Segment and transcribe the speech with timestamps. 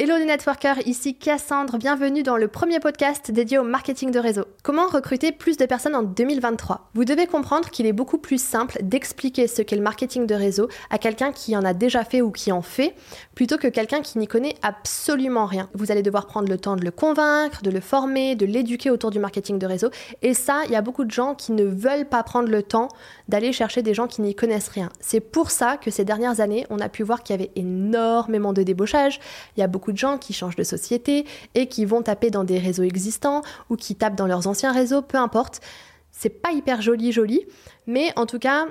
[0.00, 4.44] Hello les networkers, ici Cassandre, bienvenue dans le premier podcast dédié au marketing de réseau.
[4.62, 8.78] Comment recruter plus de personnes en 2023 Vous devez comprendre qu'il est beaucoup plus simple
[8.80, 12.30] d'expliquer ce qu'est le marketing de réseau à quelqu'un qui en a déjà fait ou
[12.30, 12.94] qui en fait,
[13.34, 15.68] plutôt que quelqu'un qui n'y connaît absolument rien.
[15.74, 19.10] Vous allez devoir prendre le temps de le convaincre, de le former, de l'éduquer autour
[19.10, 19.90] du marketing de réseau,
[20.22, 22.86] et ça, il y a beaucoup de gens qui ne veulent pas prendre le temps
[23.26, 24.90] d'aller chercher des gens qui n'y connaissent rien.
[25.00, 28.52] C'est pour ça que ces dernières années, on a pu voir qu'il y avait énormément
[28.52, 29.18] de débauchage,
[29.56, 32.44] il y a beaucoup de gens qui changent de société et qui vont taper dans
[32.44, 35.60] des réseaux existants ou qui tapent dans leurs anciens réseaux, peu importe.
[36.10, 37.42] C'est pas hyper joli, joli,
[37.86, 38.66] mais en tout cas,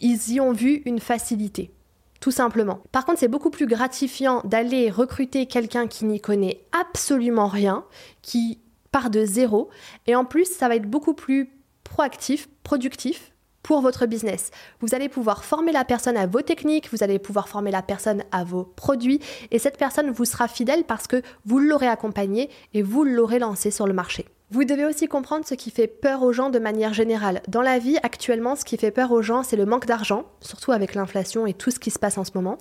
[0.00, 1.72] ils y ont vu une facilité.
[2.20, 2.80] Tout simplement.
[2.90, 7.84] Par contre, c'est beaucoup plus gratifiant d'aller recruter quelqu'un qui n'y connaît absolument rien,
[8.22, 8.58] qui
[8.90, 9.68] part de zéro,
[10.06, 11.50] et en plus, ça va être beaucoup plus
[11.84, 13.32] proactif, productif,
[13.68, 14.50] pour votre business.
[14.80, 18.24] Vous allez pouvoir former la personne à vos techniques, vous allez pouvoir former la personne
[18.32, 22.80] à vos produits et cette personne vous sera fidèle parce que vous l'aurez accompagné et
[22.80, 24.24] vous l'aurez lancé sur le marché.
[24.50, 27.42] Vous devez aussi comprendre ce qui fait peur aux gens de manière générale.
[27.46, 30.72] Dans la vie, actuellement, ce qui fait peur aux gens, c'est le manque d'argent, surtout
[30.72, 32.56] avec l'inflation et tout ce qui se passe en ce moment.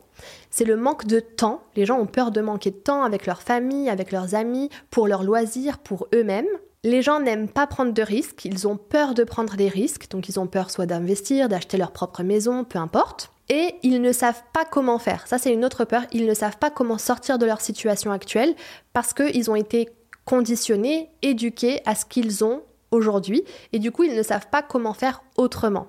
[0.50, 1.64] C'est le manque de temps.
[1.78, 5.08] Les gens ont peur de manquer de temps avec leur famille, avec leurs amis, pour
[5.08, 6.50] leurs loisirs, pour eux-mêmes.
[6.84, 10.30] Les gens n'aiment pas prendre de risques, ils ont peur de prendre des risques, donc
[10.30, 13.32] ils ont peur soit d'investir, d'acheter leur propre maison, peu importe.
[13.50, 15.26] Et ils ne savent pas comment faire.
[15.26, 16.04] Ça, c'est une autre peur.
[16.12, 18.56] Ils ne savent pas comment sortir de leur situation actuelle
[18.94, 19.90] parce qu'ils ont été
[20.26, 23.44] conditionnés, éduqués à ce qu'ils ont aujourd'hui.
[23.72, 25.88] Et du coup, ils ne savent pas comment faire autrement.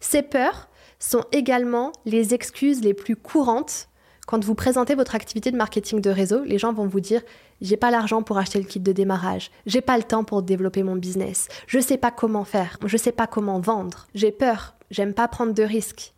[0.00, 3.88] Ces peurs sont également les excuses les plus courantes
[4.28, 7.22] quand vous présentez votre activité de marketing de réseau, les gens vont vous dire
[7.62, 10.82] j'ai pas l'argent pour acheter le kit de démarrage, j'ai pas le temps pour développer
[10.82, 15.14] mon business, je sais pas comment faire, je sais pas comment vendre, j'ai peur, j'aime
[15.14, 16.12] pas prendre de risques.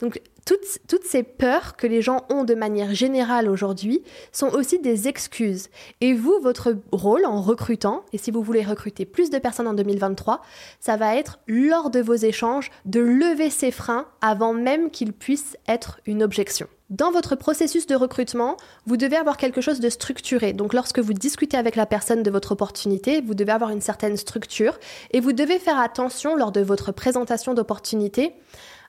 [0.00, 4.02] Donc toutes, toutes, ces peurs que les gens ont de manière générale aujourd'hui
[4.32, 5.68] sont aussi des excuses.
[6.00, 9.74] Et vous, votre rôle en recrutant, et si vous voulez recruter plus de personnes en
[9.74, 10.42] 2023,
[10.80, 15.56] ça va être lors de vos échanges de lever ces freins avant même qu'ils puissent
[15.66, 16.66] être une objection.
[16.90, 20.54] Dans votre processus de recrutement, vous devez avoir quelque chose de structuré.
[20.54, 24.16] Donc lorsque vous discutez avec la personne de votre opportunité, vous devez avoir une certaine
[24.16, 24.78] structure
[25.10, 28.32] et vous devez faire attention lors de votre présentation d'opportunité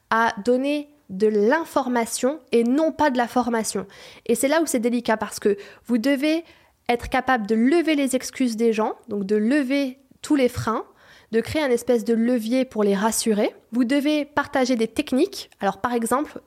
[0.09, 3.87] à donner de l'information et non pas de la formation.
[4.25, 6.43] Et c'est là où c'est délicat parce que vous devez
[6.87, 10.85] être capable de lever les excuses des gens, donc de lever tous les freins,
[11.31, 13.55] de créer un espèce de levier pour les rassurer.
[13.71, 15.49] Vous devez partager des techniques.
[15.59, 16.41] Alors par exemple,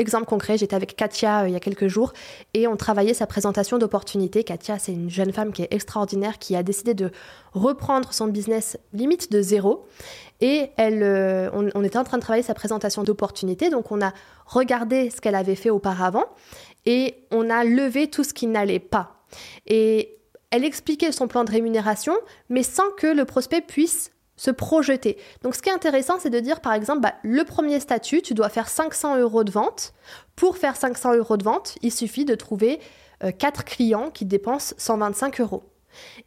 [0.00, 2.14] Exemple concret, j'étais avec Katia euh, il y a quelques jours
[2.54, 4.44] et on travaillait sa présentation d'opportunité.
[4.44, 7.10] Katia, c'est une jeune femme qui est extraordinaire, qui a décidé de
[7.52, 9.84] reprendre son business limite de zéro.
[10.40, 14.14] Et elle, euh, on, était en train de travailler sa présentation d'opportunité, donc on a
[14.46, 16.24] regardé ce qu'elle avait fait auparavant
[16.86, 19.22] et on a levé tout ce qui n'allait pas.
[19.66, 20.16] Et
[20.50, 22.14] elle expliquait son plan de rémunération,
[22.48, 25.18] mais sans que le prospect puisse se projeter.
[25.42, 28.32] Donc ce qui est intéressant, c'est de dire par exemple, bah, le premier statut, tu
[28.32, 29.92] dois faire 500 euros de vente.
[30.34, 32.80] Pour faire 500 euros de vente, il suffit de trouver
[33.20, 35.62] 4 euh, clients qui dépensent 125 euros.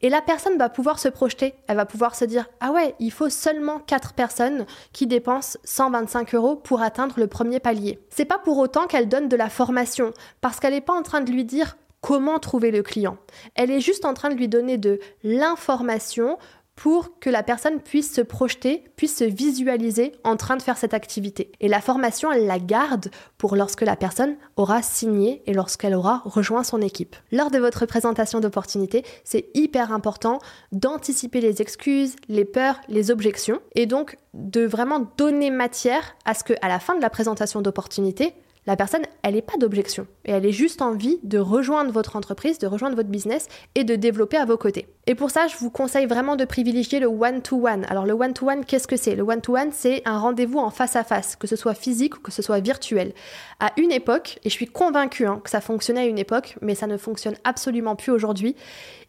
[0.01, 3.11] Et la personne va pouvoir se projeter, elle va pouvoir se dire Ah ouais, il
[3.11, 7.99] faut seulement 4 personnes qui dépensent 125 euros pour atteindre le premier palier.
[8.11, 11.21] C'est pas pour autant qu'elle donne de la formation, parce qu'elle n'est pas en train
[11.21, 13.17] de lui dire comment trouver le client.
[13.55, 16.37] Elle est juste en train de lui donner de l'information
[16.75, 20.93] pour que la personne puisse se projeter, puisse se visualiser en train de faire cette
[20.93, 21.51] activité.
[21.59, 26.21] Et la formation, elle la garde pour lorsque la personne aura signé et lorsqu'elle aura
[26.25, 27.15] rejoint son équipe.
[27.31, 30.39] Lors de votre présentation d'opportunité, c'est hyper important
[30.71, 36.43] d'anticiper les excuses, les peurs, les objections et donc de vraiment donner matière à ce
[36.43, 38.33] que à la fin de la présentation d'opportunité,
[38.65, 40.07] la personne, elle n'est pas d'objection.
[40.25, 43.95] Et elle est juste envie de rejoindre votre entreprise, de rejoindre votre business et de
[43.95, 44.87] développer à vos côtés.
[45.05, 47.85] Et pour ça, je vous conseille vraiment de privilégier le one-to-one.
[47.89, 49.15] Alors le one-to-one, qu'est-ce que c'est?
[49.15, 52.31] Le one-to-one, c'est un rendez-vous en face à face, que ce soit physique ou que
[52.31, 53.13] ce soit virtuel.
[53.59, 56.73] À une époque, et je suis convaincue hein, que ça fonctionnait à une époque, mais
[56.73, 58.55] ça ne fonctionne absolument plus aujourd'hui,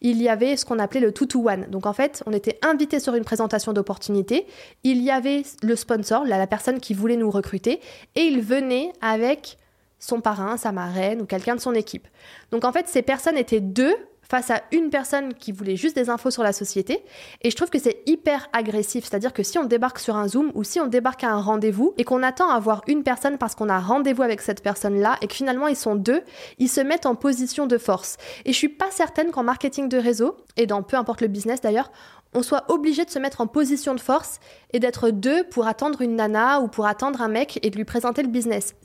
[0.01, 1.67] il y avait ce qu'on appelait le two-to-one.
[1.69, 4.47] Donc en fait, on était invité sur une présentation d'opportunité,
[4.83, 7.79] il y avait le sponsor, la personne qui voulait nous recruter,
[8.15, 9.57] et il venait avec
[9.99, 12.07] son parrain, sa marraine ou quelqu'un de son équipe.
[12.51, 13.95] Donc en fait, ces personnes étaient deux
[14.29, 17.03] face à une personne qui voulait juste des infos sur la société.
[17.41, 19.05] Et je trouve que c'est hyper agressif.
[19.05, 21.93] C'est-à-dire que si on débarque sur un Zoom ou si on débarque à un rendez-vous
[21.97, 25.27] et qu'on attend à voir une personne parce qu'on a rendez-vous avec cette personne-là et
[25.27, 26.21] que finalement ils sont deux,
[26.59, 28.17] ils se mettent en position de force.
[28.45, 31.61] Et je suis pas certaine qu'en marketing de réseau, et dans peu importe le business
[31.61, 31.91] d'ailleurs,
[32.33, 34.39] on soit obligé de se mettre en position de force
[34.73, 37.85] et d'être deux pour attendre une nana ou pour attendre un mec et de lui
[37.85, 38.75] présenter le business.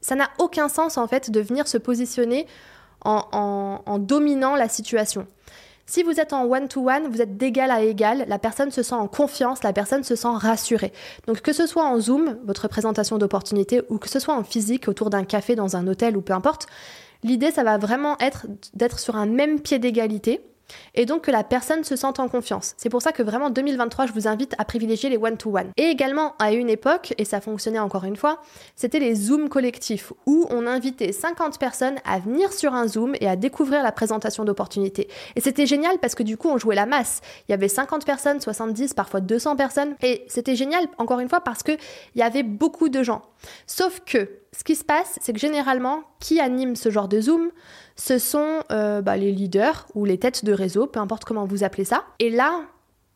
[0.00, 2.46] Ça n'a aucun sens en fait de venir se positionner
[3.06, 5.26] en, dominant la situation.
[5.88, 9.06] Si vous êtes en one-to-one, vous êtes d'égal à égal, la personne se sent en
[9.06, 10.92] confiance, la personne se sent rassurée.
[11.28, 14.88] Donc que ce soit en Zoom, votre présentation d'opportunité, ou que ce soit en physique,
[14.88, 16.66] autour d'un café, dans un hôtel, ou peu importe,
[17.22, 20.40] l'idée, ça va vraiment être d'être sur un même pied d'égalité
[20.94, 22.74] et donc que la personne se sente en confiance.
[22.76, 25.70] C'est pour ça que vraiment 2023, je vous invite à privilégier les one-to-one.
[25.76, 28.40] Et également, à une époque, et ça fonctionnait encore une fois,
[28.74, 33.28] c'était les Zooms collectifs, où on invitait 50 personnes à venir sur un Zoom et
[33.28, 35.08] à découvrir la présentation d'opportunités.
[35.34, 37.20] Et c'était génial parce que du coup, on jouait la masse.
[37.48, 39.96] Il y avait 50 personnes, 70, parfois 200 personnes.
[40.02, 41.78] Et c'était génial, encore une fois, parce qu'il
[42.14, 43.22] y avait beaucoup de gens.
[43.66, 47.50] Sauf que, ce qui se passe, c'est que généralement, qui anime ce genre de Zoom
[47.96, 51.64] ce sont euh, bah, les leaders ou les têtes de réseau, peu importe comment vous
[51.64, 52.04] appelez ça.
[52.18, 52.62] Et là,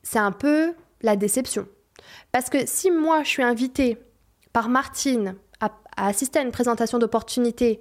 [0.02, 1.66] c'est un peu la déception.
[2.32, 3.98] Parce que si moi, je suis invitée
[4.52, 7.80] par Martine à, assister à une présentation d'opportunité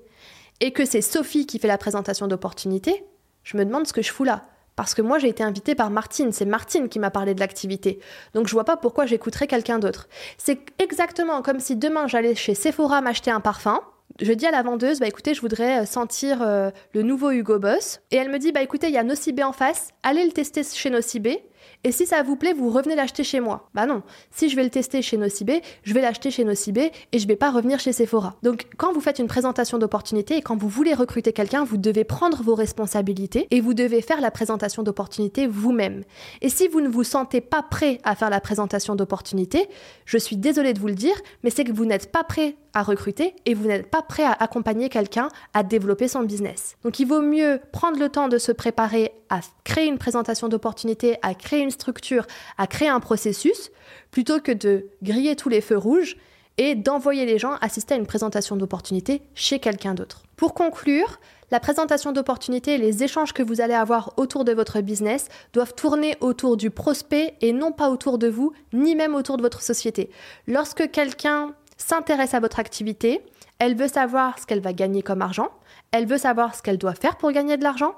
[0.60, 3.06] et que c'est Sophie qui fait la présentation d'opportunité,
[3.44, 4.46] je me demande ce que je fous là.
[4.80, 6.32] Parce que moi, j'ai été invitée par Martine.
[6.32, 8.00] C'est Martine qui m'a parlé de l'activité.
[8.34, 10.08] Donc, je vois pas pourquoi j'écouterais quelqu'un d'autre.
[10.38, 13.82] C'est exactement comme si demain, j'allais chez Sephora m'acheter un parfum
[14.22, 17.60] je dis à la vendeuse, bah écoutez, je voudrais euh, sentir euh, le nouveau Hugo
[17.60, 18.02] Boss.
[18.12, 20.64] Et elle me dit, bah écoutez, il y a Nocibé en face, allez le tester
[20.64, 21.44] chez Nocibé.
[21.86, 23.70] Et si ça vous plaît, vous revenez l'acheter chez moi.
[23.74, 27.20] Bah non, si je vais le tester chez Nocibé, je vais l'acheter chez Nocibé et
[27.20, 28.36] je vais pas revenir chez Sephora.
[28.44, 32.04] Donc quand vous faites une présentation d'opportunité et quand vous voulez recruter quelqu'un, vous devez
[32.04, 36.04] prendre vos responsabilités et vous devez faire la présentation d'opportunité vous-même.
[36.42, 39.70] Et si vous ne vous sentez pas prêt à faire la présentation d'opportunité,
[40.04, 42.84] je suis désolée de vous le dire, mais c'est que vous n'êtes pas prêt à
[42.84, 46.76] recruter et vous n'êtes pas prêt à accompagner quelqu'un à développer son business.
[46.84, 51.18] Donc il vaut mieux prendre le temps de se préparer à créer une présentation d'opportunité,
[51.22, 52.26] à créer une structure,
[52.58, 53.72] à créer un processus,
[54.12, 56.18] plutôt que de griller tous les feux rouges
[56.58, 60.24] et d'envoyer les gens assister à une présentation d'opportunité chez quelqu'un d'autre.
[60.36, 61.20] Pour conclure,
[61.52, 65.74] la présentation d'opportunité et les échanges que vous allez avoir autour de votre business doivent
[65.74, 69.62] tourner autour du prospect et non pas autour de vous, ni même autour de votre
[69.62, 70.12] société.
[70.48, 73.22] Lorsque quelqu'un s'intéresse à votre activité,
[73.58, 75.50] elle veut savoir ce qu'elle va gagner comme argent,
[75.92, 77.96] elle veut savoir ce qu'elle doit faire pour gagner de l'argent,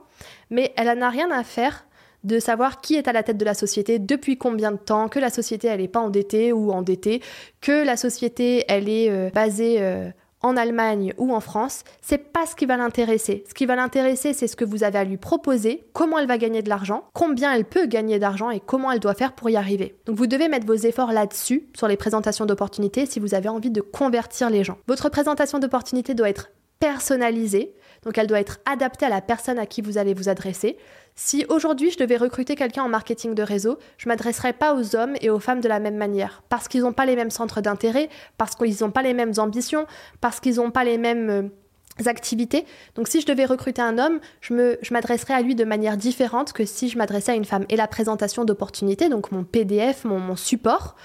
[0.50, 1.85] mais elle n'a rien à faire
[2.23, 5.19] de savoir qui est à la tête de la société, depuis combien de temps, que
[5.19, 7.21] la société elle n'est pas endettée ou endettée,
[7.62, 10.09] que la société elle est euh, basée euh,
[10.44, 13.44] en Allemagne ou en France, c'est pas ce qui va l'intéresser.
[13.47, 16.38] Ce qui va l'intéresser, c'est ce que vous avez à lui proposer, comment elle va
[16.38, 19.56] gagner de l'argent, combien elle peut gagner d'argent et comment elle doit faire pour y
[19.56, 19.95] arriver.
[20.06, 23.71] Donc vous devez mettre vos efforts là-dessus, sur les présentations d'opportunités, si vous avez envie
[23.71, 24.77] de convertir les gens.
[24.88, 27.73] Votre présentation d'opportunité doit être personnalisée,
[28.03, 30.77] donc elle doit être adaptée à la personne à qui vous allez vous adresser.
[31.15, 35.15] Si aujourd'hui je devais recruter quelqu'un en marketing de réseau, je m'adresserais pas aux hommes
[35.21, 38.09] et aux femmes de la même manière, parce qu'ils n'ont pas les mêmes centres d'intérêt,
[38.38, 39.86] parce qu'ils n'ont pas les mêmes ambitions,
[40.19, 42.65] parce qu'ils n'ont pas les mêmes euh, activités.
[42.95, 44.54] Donc si je devais recruter un homme, je,
[44.92, 47.65] m'adresserais à lui de manière différente que si je m'adressais à une femme.
[47.69, 50.95] Et la présentation d'opportunités, donc mon PDF, mon support,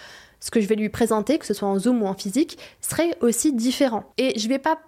[0.41, 3.17] ce que je vais lui présenter, que ce soit en Zoom ou en physique, serait
[3.21, 4.05] aussi différent.
[4.17, 4.79] Et je ne vais pas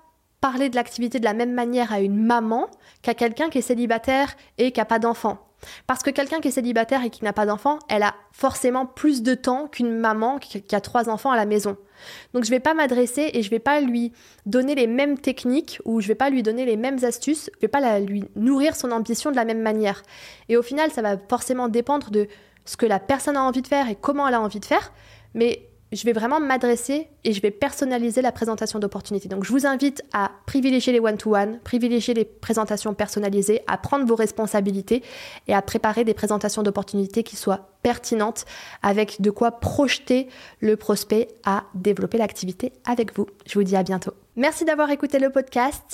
[0.41, 2.69] parler de l'activité de la même manière à une maman
[3.03, 5.39] qu'à quelqu'un qui est célibataire et qui n'a pas d'enfant.
[5.87, 9.23] Parce que quelqu'un qui est célibataire et qui n'a pas d'enfant, elle a forcément plus
[9.23, 11.77] de temps qu'une maman qui a trois enfants à la maison.
[12.33, 14.13] Donc je ne vais pas m'adresser et je ne vais pas lui
[14.47, 17.61] donner les mêmes techniques ou je ne vais pas lui donner les mêmes astuces, je
[17.61, 20.03] vais pas lui nourrir son ambition de la même manière.
[20.49, 22.29] Et au final, ça va forcément dépendre de
[22.65, 24.93] ce que la personne a envie de faire et comment elle a envie de faire.
[25.35, 29.29] Mais je vais vraiment m'adresser et je vais personnaliser la présentation d'opportunités.
[29.29, 34.17] Donc je vous invite à privilégier les one-to-one, privilégier les présentations personnalisées, à prendre vos
[34.17, 35.03] responsabilités
[35.47, 38.45] et à préparer des présentations d'opportunités qui soient pertinentes
[38.83, 40.29] avec de quoi projeter
[40.61, 43.27] le prospect à développer l'activité avec vous.
[43.47, 44.13] Je vous dis à bientôt.
[44.37, 45.83] Merci d'avoir écouté le podcast.